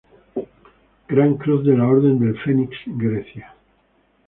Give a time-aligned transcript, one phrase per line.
[1.09, 3.53] Gran Cruz de la orden del Fenix Grecia.